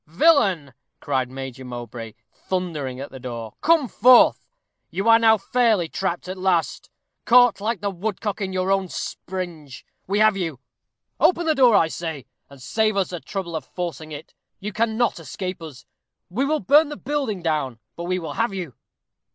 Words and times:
"Villain!" 0.07 0.73
cried 0.99 1.29
Major 1.29 1.63
Mowbray, 1.63 2.15
thundering 2.33 2.99
at 2.99 3.11
the 3.11 3.19
door, 3.19 3.53
"come 3.61 3.87
forth! 3.87 4.47
You 4.89 5.07
are 5.07 5.19
now 5.19 5.37
fairly 5.37 5.87
trapped 5.89 6.27
at 6.27 6.39
last 6.39 6.89
caught 7.23 7.61
like 7.61 7.81
the 7.81 7.91
woodcock 7.91 8.41
in 8.41 8.51
your 8.51 8.71
own 8.71 8.87
springe. 8.89 9.69
We 10.07 10.17
have 10.17 10.35
you. 10.35 10.59
Open 11.19 11.45
the 11.45 11.53
door, 11.53 11.75
I 11.75 11.87
say, 11.87 12.25
and 12.49 12.59
save 12.59 12.97
us 12.97 13.11
the 13.11 13.19
trouble 13.19 13.55
of 13.55 13.63
forcing 13.63 14.11
it. 14.11 14.33
You 14.59 14.73
cannot 14.73 15.19
escape 15.19 15.61
us. 15.61 15.85
We 16.31 16.45
will 16.45 16.61
burn 16.61 16.89
the 16.89 16.97
building 16.97 17.43
down 17.43 17.77
but 17.95 18.05
we 18.05 18.17
will 18.17 18.33
have 18.33 18.55
you." 18.55 18.73